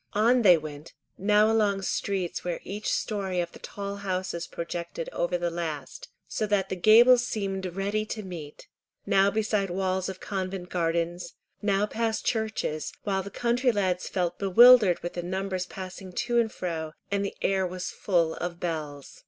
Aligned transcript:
On 0.13 0.41
they 0.41 0.57
went, 0.57 0.93
now 1.19 1.51
along 1.51 1.83
streets 1.83 2.43
where 2.43 2.59
each 2.63 2.91
story 2.91 3.39
of 3.39 3.51
the 3.51 3.59
tall 3.59 3.97
houses 3.97 4.47
projected 4.47 5.09
over 5.13 5.37
the 5.37 5.51
last, 5.51 6.07
so 6.27 6.47
that 6.47 6.69
the 6.69 6.75
gables 6.75 7.23
seemed 7.23 7.75
ready 7.75 8.03
to 8.07 8.23
meet; 8.23 8.67
now 9.05 9.29
beside 9.29 9.69
walls 9.69 10.09
of 10.09 10.19
convent 10.19 10.69
gardens, 10.69 11.35
now 11.61 11.85
past 11.85 12.25
churches, 12.25 12.91
while 13.03 13.21
the 13.21 13.29
country 13.29 13.71
lads 13.71 14.09
felt 14.09 14.39
bewildered 14.39 14.99
with 15.03 15.13
the 15.13 15.21
numbers 15.21 15.67
passing 15.67 16.11
to 16.13 16.39
and 16.39 16.51
fro, 16.51 16.93
and 17.11 17.23
the 17.23 17.35
air 17.43 17.67
was 17.67 17.91
full 17.91 18.33
of 18.37 18.59
bells. 18.59 19.19